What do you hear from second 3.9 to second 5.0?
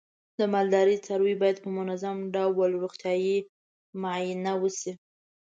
معاینې وشي.